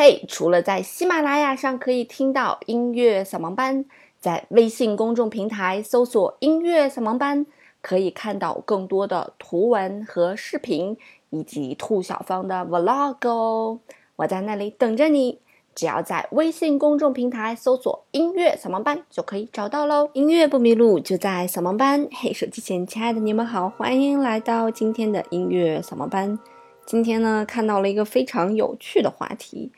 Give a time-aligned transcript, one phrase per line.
[0.00, 3.84] 嘿，除了在喜马拉雅上可以听到音乐扫盲班，
[4.20, 7.44] 在微信公众平台搜索“音乐扫盲班”，
[7.82, 10.96] 可以看到更多的图文和视频，
[11.30, 13.80] 以及兔小芳的 vlog 哦。
[14.14, 15.40] 我在那里等着你，
[15.74, 20.10] 只要在微信公众平台搜索“音乐扫盲班”就可以找到喽。
[20.12, 22.06] 音乐不迷路，就在扫盲班。
[22.12, 26.38] 嘿，手机前亲爱的你们好，欢迎来到今天的音乐扫盲班。
[26.86, 29.72] 今天呢，看到了一个非常有趣的话题，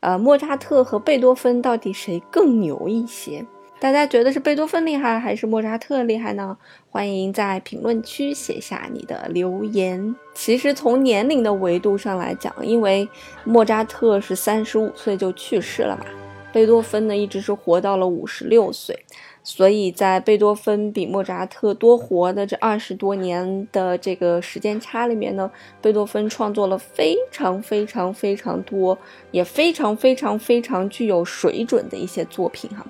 [0.00, 3.44] 呃，莫扎特和贝多芬到底谁更牛一些？
[3.78, 6.56] 大家觉得是贝多芬厉害还是莫扎特厉害呢？
[6.90, 10.14] 欢迎在评论区写下你的留言。
[10.34, 13.08] 其实从年龄的维度上来讲，因为
[13.44, 16.04] 莫扎特是三十五岁就去世了嘛，
[16.52, 18.98] 贝多芬呢一直是活到了五十六岁。
[19.42, 28.96] 所以在贝多芬比莫扎特多活的这二十多年的这个时间差里面呢，贝多芬创作了非常非常非常多，
[29.30, 32.84] 也非常非常非常具有水准的一些作品哈。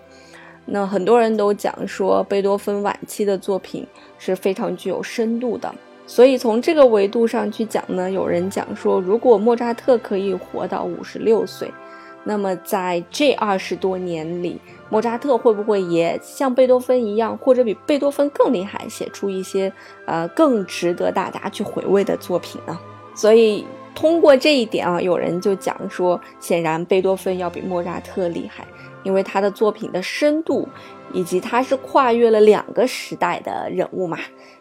[0.66, 3.87] 那很多人都讲说，贝多芬晚期的作品
[4.18, 5.73] 是非常具有深度的。
[6.04, 11.70] 所以从这个维度上去讲呢，有人讲说，如果莫扎特可以活到五十六岁。
[12.24, 19.73] 那么在这二十多年里，莫扎特会不会也像贝多芬一样，或者比贝多芬更厉害，写出一些
[20.07, 22.79] 呃更值得大家去回味的作品呢？
[23.15, 28.66] 所以通过这一点啊，有人就讲说，显然贝多芬要比莫扎特厉害，
[29.02, 30.68] 因为他的作品的深度，
[31.13, 34.18] 以及他是跨越了两个时代的人物嘛。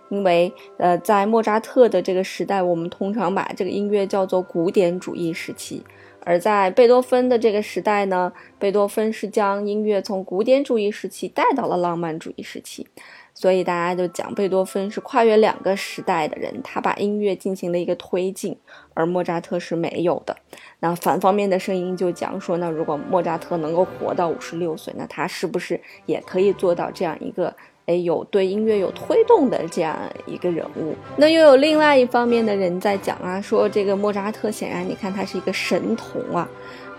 [0.10, 5.84] 因为呃，在莫扎特的这个时代，我们通常把这个音乐叫做古典主义时期。
[6.30, 12.86] 而在贝多芬的这个时代呢，贝多芬是将音乐从古典主义时期带到了浪漫主义时期，
[13.34, 18.56] 所以大家就讲贝多芬是跨越两个时代的人，他把音乐进行了一个推进，
[18.94, 20.38] 而莫扎特是没有的。
[20.82, 27.56] 那反方面的声音就讲说，那如果莫扎特能够活到五十六岁，那他是不是也可以做到这样一个？
[27.90, 36.48] 哎，有对音乐有推动的这样一个人物，那又有另外一方面的人在讲啊，说这个莫扎特显然你看他是一个神童啊，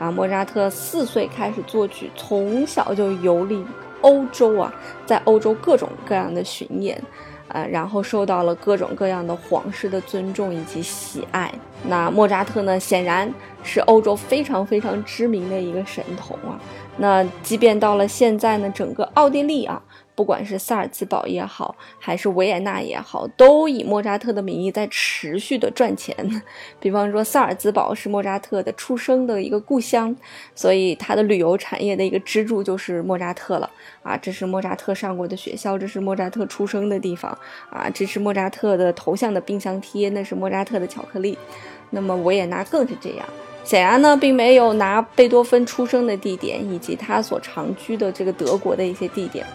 [0.01, 3.65] 啊，莫扎特四岁开始作曲，从小就游历
[4.01, 4.75] 欧洲啊，
[5.07, 7.01] 在欧洲各种各样的巡演，
[7.47, 11.55] 呃，然后受到了各种各样的皇室的尊重以及喜爱。
[11.85, 13.33] 那莫扎特呢，显然
[13.63, 16.59] 是欧洲非常非常知名的一个神童啊。
[16.97, 19.81] 那即便到了现在呢，整个奥地利啊。
[20.21, 26.15] 不管是萨尔茨堡也好，还是维也纳也好，都以莫扎特的名义在持续的赚钱。
[26.79, 30.15] 比方说，萨尔茨堡是莫扎特的出生的一个故乡，
[30.55, 33.71] 所以它的旅游产业的一个支柱就是莫扎特了
[34.03, 34.15] 啊。
[34.15, 37.31] 这是莫扎特上过的学校，这是莫扎特出生的地方
[37.71, 37.89] 啊。
[37.89, 41.39] 这是莫扎特的头像的冰箱贴，那是莫扎特的巧克力。
[41.89, 43.27] 那么维也纳更是这样。
[43.65, 49.47] 显然呢，并没有拿贝多芬出生的地点以及他所长居的这个德国的一些地点。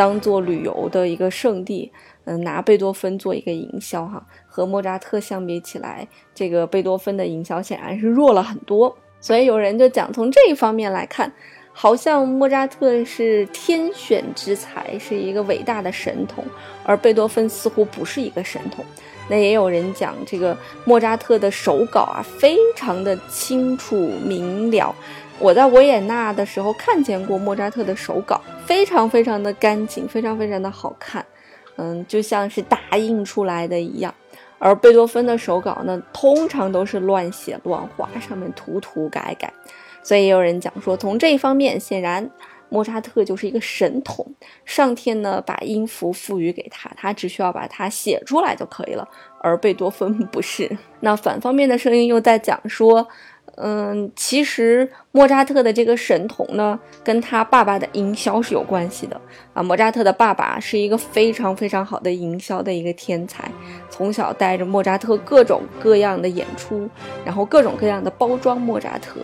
[0.00, 1.92] 当做旅游的一个圣地，
[2.24, 8.96] 嗯，拿贝多芬做一个营销哈，和莫扎特相比起来，这个贝多芬的营销显然是弱了很多。
[9.20, 11.30] 所以有人就讲，从这一方面来看，
[11.74, 16.42] 好像莫扎特是天选之才，是一个伟大的神童，
[16.82, 18.82] 而贝多芬似乎不是一个神童。
[19.28, 20.56] 那也有人讲，这个
[20.86, 23.94] 莫扎特的手稿啊，非常的清楚
[24.24, 24.94] 明了。
[25.40, 31.24] 我在维也纳的时候看见过莫扎特的手稿，非常非常的干净，非常非常的好看，
[31.76, 34.14] 嗯，就像是打印出来的一样。
[34.58, 39.50] 而贝多芬的手稿呢，通常都是乱写乱画，上面涂涂改改。
[40.02, 42.30] 所以也有人讲说，从这一方面，显然
[42.68, 44.34] 莫扎特就是一个神童，
[44.66, 49.08] 上天呢把音符赋予给他，他只需要把它写出来就可以了。
[49.40, 50.70] 而贝多芬不是。
[51.00, 53.08] 那反方面的声音又在讲说。
[53.62, 59.20] 嗯，其实莫扎特的这个神童呢，跟他爸爸的营销是有关系的
[59.52, 59.62] 啊。
[59.62, 63.50] 莫扎特的爸爸是一个非常非常好的营销的一个天才，
[63.90, 66.88] 从小带着莫扎特各种各样的演出，
[67.24, 69.20] 然后各种各样的包装莫扎特，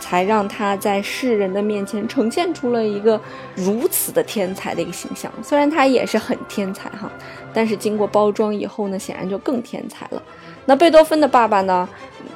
[0.00, 3.20] 才让他在世人的面前呈现出了一个
[3.54, 5.30] 如此的天才的一个形象。
[5.42, 7.08] 虽然他也是很天才哈，
[7.54, 10.20] 但是经过包装以后呢，显然就更天才了。
[10.64, 11.88] 那贝多芬的爸爸呢？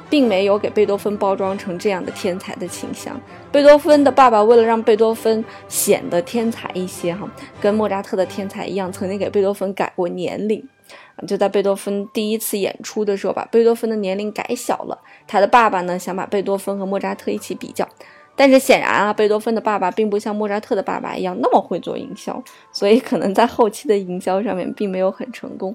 [0.07, 3.19] 并没有给贝多芬包装成这样的天才的倾向。
[3.51, 7.27] 贝多芬的爸爸为了让贝多芬显得天才一些，哈，
[7.59, 10.63] 跟莫扎特的天才一样，曾经给贝多芬改过年龄。
[11.27, 14.97] 就在贝多芬第一次演出的时候，把贝多芬的年龄改小了。
[15.27, 17.87] 他的爸爸呢，想把贝多芬和莫扎特一起比较。
[18.37, 25.73] 但是显然啊，贝多芬的爸爸并不像莫扎特的爸爸一样那么会做营销，所以可能在后期的营销上面并没有很成功。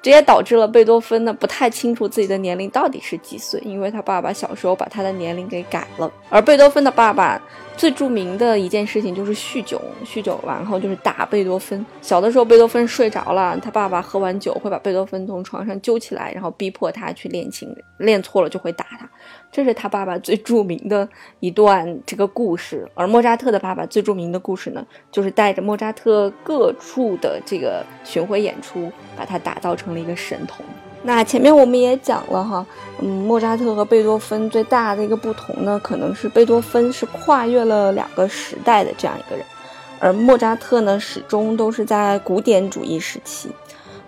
[0.00, 6.10] 这也导致了贝多芬呢不太清楚自己的年龄到底是几岁，因为他爸爸小时候把他的年龄给改了。
[6.30, 7.38] 而贝多芬的爸爸
[7.78, 11.86] 最著名的一件事情就是酗酒，酗酒完后就是打贝多芬。
[12.02, 19.08] 小的时候贝多芬睡着了，他爸爸喝完酒会把贝多芬从床上揪起来，然后逼迫他去练琴，练错了就会打他。
[19.52, 21.08] 这是他爸爸最著名的
[21.38, 30.66] 一段这个故事，而莫扎特的爸爸最著名的故事呢，就是带着莫扎特各处的这个巡回演出，把他打造成了一个神童。
[31.08, 32.66] 那前面我们也讲了哈，
[32.98, 39.42] 嗯，莫扎特和贝多芬最大的一个不同呢，可能是贝多芬是跨越了两个时代的这样一个人，
[40.00, 43.48] 而莫扎特呢，始终都是在古典主义时期。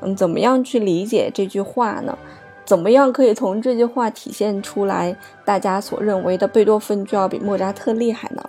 [0.03, 2.19] 嗯，怎么样去理解这句话呢？
[2.67, 5.17] 怎么样可以从这句话体现出来
[5.47, 8.45] 大家所认为的贝多芬就要比莫扎特厉害呢？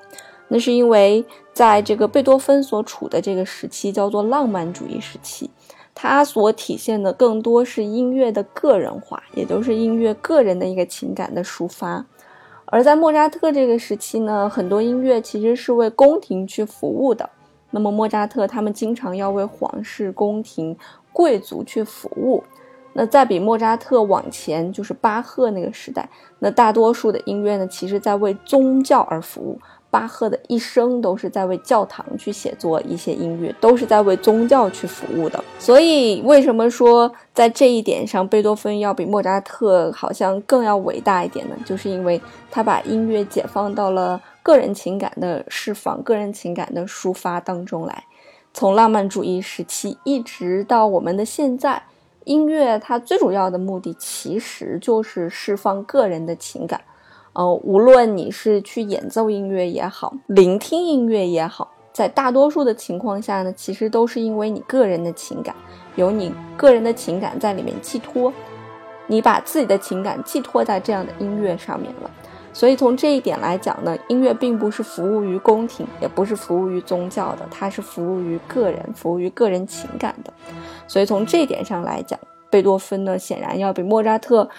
[0.50, 5.50] 那是因为在这个贝多芬所处的这个时期叫做浪漫主义时期，
[5.94, 12.06] 它所体现的更多是音乐的个人化，也就是音乐个人的一个情感的抒发。
[12.66, 17.30] 而在莫扎特这个时期呢，很多音乐其实是为宫廷去服务的。
[17.70, 20.78] 那么莫扎特他们经常要为皇室、宫廷、
[21.12, 22.44] 贵族去服务。
[22.94, 26.10] 那再比莫扎特往前，就是巴赫那个时代，
[26.40, 29.60] 那大多数的音乐呢，其实在为宗教而服务。
[29.92, 35.44] 巴赫的一生都是在为教堂去写作一些音乐，都是在为宗教去服务的。
[35.60, 41.56] 所以，为什么说在这一点上，贝多芬要比莫扎特好像更要伟大一点呢？
[41.66, 48.06] 就是因为他把音乐解放到了个人情感的释放、个人情感的抒发当中来。
[48.54, 51.84] 从浪漫主义时期一直到我们的现在。
[52.24, 56.80] 音乐它最主要的目的其实就是释放个人的情感，
[57.34, 65.56] 呃，无论你是去演奏音乐也好，聆听音乐也好，在大多数的情况下呢，其实都是因为你个人的情感，
[65.96, 68.34] 有你个人的情感在里面寄托，
[69.08, 72.12] 你把自己的情感寄托在这样的音乐上面了。
[72.54, 80.34] 所以从这一点来讲呢，音乐并不是服务于宫廷，也不是服务于宗教的，它是服务于个人，服务于个人情感的。
[80.86, 82.20] 所以从这一点上来讲，
[82.50, 84.50] 贝多芬呢显然要比莫扎特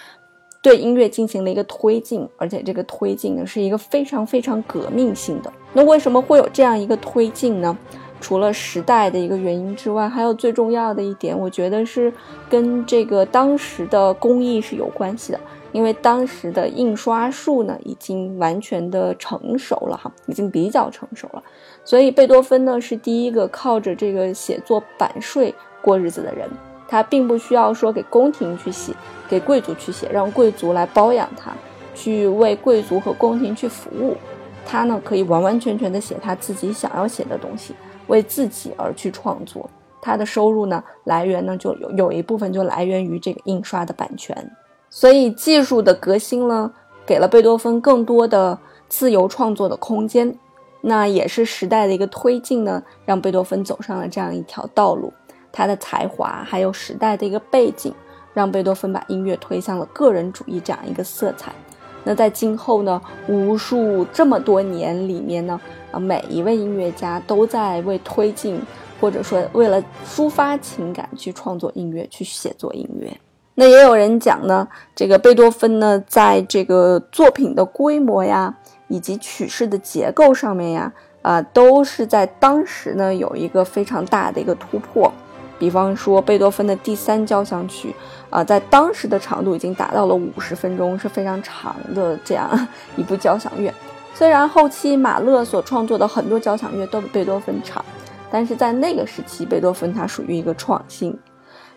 [0.63, 5.53] 对音乐进行了一个推进，而且这个推进呢是一个非常非常革命性的。
[5.73, 7.77] 那为什么会有这样一个推进呢？
[8.21, 12.11] 除了时代的一个原因之外，还有最重要的一点，我觉得是
[12.49, 15.39] 跟这个当时的工艺是有关系的。
[15.73, 21.43] 因为当时的印刷术呢，已经完全的成熟了哈，已经比较成熟了，
[21.83, 26.47] 所以贝多芬呢是第一个靠着这个写作版税过日子的人，
[26.87, 28.93] 他并不需要说给宫廷去写，
[29.27, 31.51] 给贵族去写，让贵族来包养他，
[31.95, 34.15] 去为贵族和宫廷去服务，
[34.65, 37.73] 他呢可以完完全全的写他自己想要写的东西，
[38.07, 39.69] 为自己而去创作，
[40.01, 44.35] 他的收入呢来源呢就有有一部分就来源于这个印刷的版权。
[44.89, 46.71] 所以，技术的革新呢，
[47.03, 50.37] 给了贝多芬更多的自由创作的空间，
[50.81, 55.11] 那也是时代的一个推进呢，让贝多芬走上了这样一条道路。
[55.53, 57.93] 他的才华还有时代的一个背景，
[58.33, 61.53] 让贝多芬把音乐推向了个人主义这样一个色彩。
[62.03, 65.61] 那在今后呢，无数这么多年里面呢，
[65.91, 68.59] 啊，每一位音乐家都在为推进，
[68.99, 73.15] 或者说为了抒发情感去创作音乐，去写作音乐。
[73.55, 78.57] 那也有人讲呢，这个贝多芬呢，在这个作品的规模呀，
[78.87, 80.91] 以及曲式的结构上面呀，
[81.21, 85.09] 啊，都是在当时呢有一个非常大的一个突破。
[85.63, 87.95] 比方说，贝多芬的第三交响曲，
[88.29, 92.67] 啊，在当时的长度已经达到了五十分钟，是非常长的这样
[92.97, 93.73] 一部交响乐。
[94.13, 97.81] 虽然后期马勒所创作的很多交响乐都比贝多芬长，
[98.29, 101.17] 但是在那个时期，贝多芬他属于一个创新。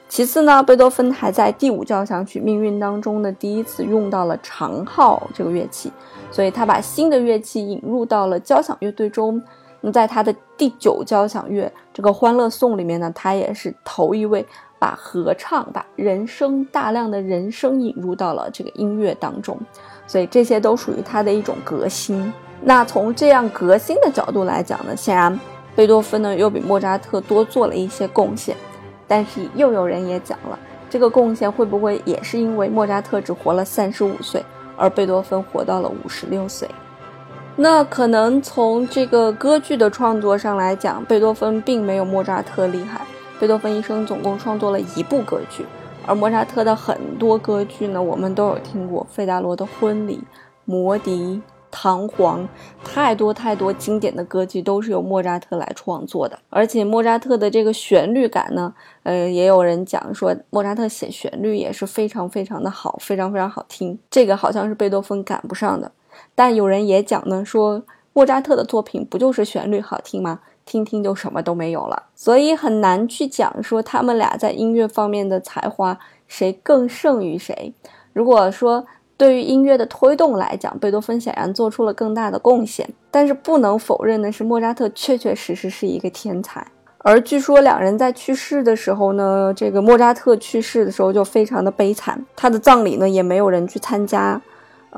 [0.08, 5.92] 其次呢，贝多芬还在第五交响曲《命运》当中呢，第一次用到了长号这个乐器，
[6.32, 9.40] 所以他把新的乐器引入到了交响乐队中。
[9.80, 14.44] 那在他的第九交响乐这个《欢乐颂》里面呢，他也是头一位
[14.78, 19.58] 把合唱、把人声大量的人声引入到了这个音乐当中，
[20.06, 22.32] 所以这些都属于他的一种革新。
[22.62, 25.38] 那从这样革新的角度来讲呢，显然
[25.74, 28.56] 贝多芬呢又比莫扎特多做了一些贡献。
[29.06, 30.58] 但是又有人也讲了，
[30.90, 34.44] 这个贡献会不会也是因为莫扎特只活了三十五岁，
[34.76, 36.68] 而贝多芬活到了五十六岁？
[37.58, 43.00] 那可能从这个歌剧的创作上来讲，贝多芬并没有莫扎特厉害。
[43.40, 45.64] 贝多芬一生总共创作了一部歌剧，
[46.06, 50.16] 而莫扎特的很多歌剧呢，我们都有听过：《费达罗的婚礼》、
[50.66, 51.12] 《魔笛》、
[51.70, 52.46] 《唐璜，
[52.84, 56.38] 太多太多经典的歌剧都是由莫扎特来创作的。
[56.50, 63.98] 而且莫扎特的这个旋律感呢，呃，也有人讲说莫扎特写旋律也是非常非常的好，非常非常好听。
[64.10, 65.90] 这个好像是贝多芬赶不上的。
[66.34, 67.82] 但有人也讲呢，说
[68.12, 70.40] 莫扎特的作品不就是旋律好听吗？
[70.64, 72.04] 听听就什么都没有了。
[72.14, 75.96] 所以很难去讲说他们俩在音乐方面的才华
[76.26, 77.72] 谁更胜于谁。
[78.12, 78.84] 如果说
[79.16, 82.88] 对于音乐的推动来讲，贝多芬显然做出了更大的贡献。
[83.10, 86.66] 但是不能否认的是，莫扎特确确实实是一个天才。
[86.98, 94.40] 而据说两人在去世的时候呢，这个莫扎特去世的时候就非常的悲惨，他的葬礼呢也没有人去参加。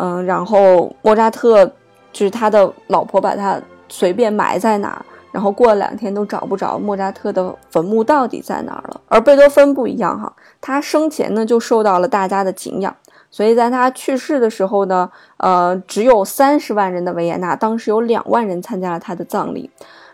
[0.00, 1.66] 嗯，然后莫扎特
[2.12, 9.00] 就是他的老婆把他随便埋在哪儿，然后过了两天都找不着莫扎特的坟墓到底在哪儿了。
[9.08, 12.94] 而贝多芬不一样哈，他生前呢就受到了大家的敬仰。
[13.30, 19.68] 所以在他去世的时候呢，呃，只有三十万人的维也纳，当时有两万人参加了他的葬礼。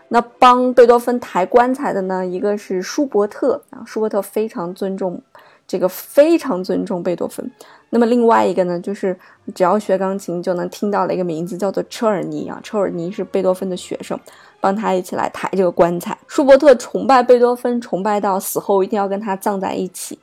[0.09, 5.21] 那帮贝多芬抬棺材的呢，一个是舒伯特啊，舒伯特非常尊重
[5.67, 7.49] 这个，非常尊重贝多芬。
[7.89, 9.17] 那么另外一个呢，就是
[9.53, 14.19] 只要学钢琴就能听到的一个名字，叫做车尔尼啊，车尔尼是贝多芬的学生，
[14.59, 16.17] 帮他一起来抬这个棺材。
[16.27, 20.19] 舒伯特崇拜贝多芬，崇拜到死后一定要跟他葬在一起。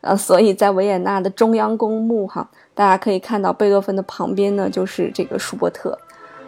[0.00, 5.96] 呃，所以在维也纳的中央公墓，哈，大家可以看到贝多芬的旁边呢，就是这个舒伯特，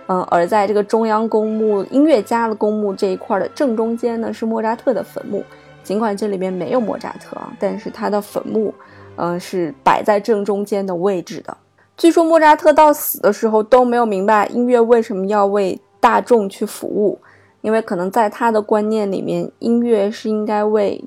[0.09, 5.45] 嗯，而在这个中央公墓音乐家的公墓这一块的正中间呢，是莫扎特的坟墓。
[5.85, 8.75] 尽管这里面没有莫扎特啊，但是他的坟墓，
[9.15, 11.57] 嗯，是摆在正中间的位置的。
[11.97, 17.21] 据说莫扎特到死的时候都没有明白音乐为什么要为大众去服务，
[17.61, 21.05] 因为可能在他的观念里面，音乐是应该为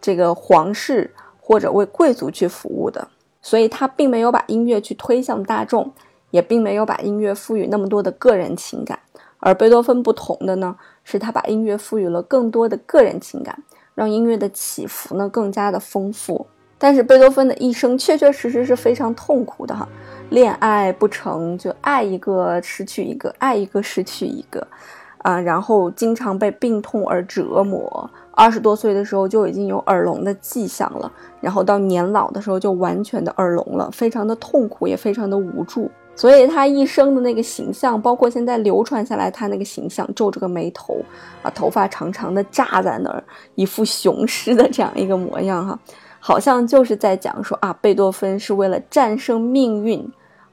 [0.00, 1.10] 这个皇室。
[1.40, 3.08] 或者为贵族去服务的，
[3.40, 5.90] 所以他并没有把音乐去推向大众，
[6.30, 8.98] 也并没有把音乐赋予那么多的个人情感。
[9.38, 13.62] 而贝多芬不同的呢，是他把音乐赋予了更多的个人情感，
[13.98, 16.46] 让音乐的起伏呢更加的丰富。
[16.78, 19.88] 但是贝多芬的一生确确实实是非常痛苦的哈，
[20.30, 24.64] 恋爱不成就爱一个失去一个，爱一个失去一个，
[25.24, 28.08] 啊，然后经常被病痛而折磨。
[28.30, 35.90] 二十多岁的时候就已经有耳聋的迹象了，然后到年老的时候就完全的耳聋了，非常的痛苦，也非常的无助。
[36.18, 41.00] 所以他一生的那个形象，包括现在流传下来他那个形象，皱着个眉头，
[41.42, 43.22] 啊，头发长长的炸在那儿，
[43.54, 45.78] 一副雄狮的这样一个模样，哈，
[46.18, 50.04] 好像就是在讲说啊，贝多芬是为了战胜命运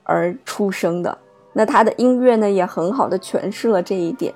[0.04, 1.18] 而出生的。
[1.52, 4.32] 那他的音乐呢，也很好的诠释了这一点。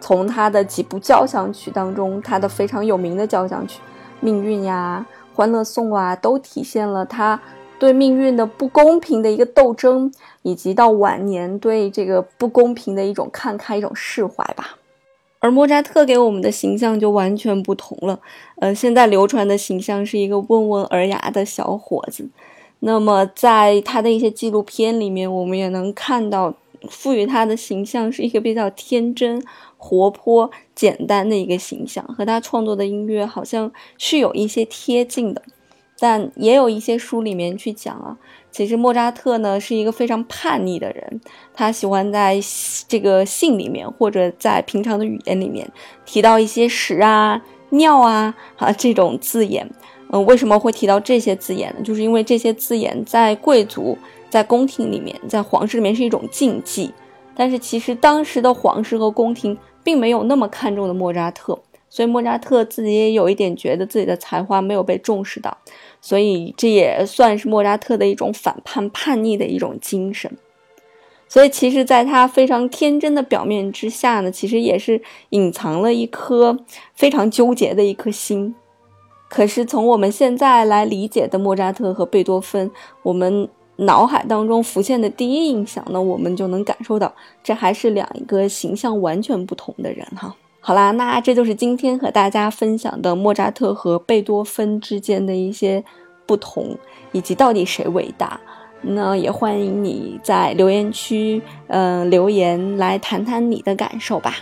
[0.00, 3.78] 从他的几部交响曲当中，他的非常有名的交响曲
[4.18, 7.40] 《命运》呀、《欢乐颂》啊，都体现了他
[7.78, 14.76] 对命运的不公平的一个斗争，以及到晚年对这个不公平的一种看开、一种释怀吧。
[15.38, 18.18] 而莫扎特给我们的形象就完全不同了。
[18.56, 22.28] 呃，现在流传的形象是一个温文尔雅的小伙子。
[22.80, 26.54] 那么，在他的一些纪录片里面，我们也能看到。
[26.88, 29.44] 赋予他的形象是一个比较天真、
[29.76, 35.42] 活泼、简单的一个形象，和他创作的音乐好像是有一些贴近的。
[35.98, 38.16] 但也有一些书里面去讲啊，
[38.50, 41.20] 其实莫扎特呢是一个非常叛逆的人，
[41.52, 42.40] 他喜欢在
[42.86, 45.70] 这个信里面或者在平常的语言里面
[46.04, 49.68] 提到一些屎啊、尿啊啊这种字眼。
[50.10, 51.82] 嗯，为什么会提到这些字眼呢？
[51.82, 53.96] 就是因为这些字眼在贵族。
[54.30, 56.92] 在宫廷里面，在皇室里面是一种禁忌，
[57.34, 61.58] 但是其实当时的皇室和宫廷并没有那么看重的莫扎特，
[61.88, 65.56] 所以莫扎特自己也有一点觉得自己的才华没有被重视到，
[66.00, 70.30] 所以这也算是莫扎特的一种反叛、叛逆的一种精神。
[71.28, 76.58] 所以其实，在他非常天真的表面之下呢，其实也是隐藏了一颗
[76.94, 78.54] 非常纠结的一颗心。
[79.28, 82.70] 可是从我们现在来理解的莫扎特和贝多芬，
[83.02, 83.48] 我们。
[83.80, 87.14] 脑海当中浮现的第一印象呢，我们就能感受到，
[87.44, 90.34] 这还是两个形象完全不同的人哈。
[90.68, 95.82] 好啦，那这就是今天和大家分享的莫扎特和贝多芬之间的一些
[96.26, 96.76] 不同，
[97.10, 98.38] 以及到底谁伟大。
[98.82, 104.34] 那也欢迎你在留言区，嗯，留言来谈谈你的感受吧。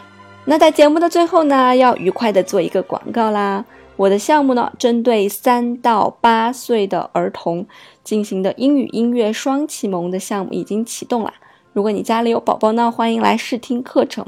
[0.46, 3.64] 那在节目的最后呢，要愉快的做一个广告啦。
[3.94, 7.64] 我的项目呢，针对三到八岁的儿童
[8.02, 11.32] 进行的英语音乐双启蒙的项目已经启动了。
[11.72, 14.26] 如果你家里有宝宝呢，欢迎来试听课程。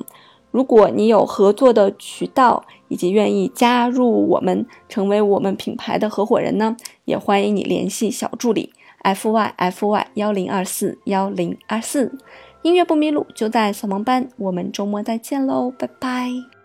[0.51, 12.19] 如果你有合作的渠道以及愿意加入我们，成为我们品牌的合伙人呢，也欢迎你联系小助理 f y f y 幺零二四幺零二四。
[12.63, 14.29] 音乐不迷路，就在扫盲班。
[14.37, 16.58] 我们周末再见喽，拜拜。